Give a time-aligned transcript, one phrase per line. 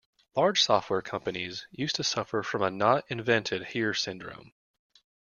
[0.35, 4.51] Large software companies used to suffer from a not invented here syndrome.